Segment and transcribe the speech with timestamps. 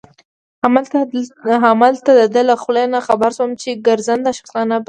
[1.65, 4.79] همالته د ده له خولې نه خبر شوم چې ګرځنده اشپزخانه به.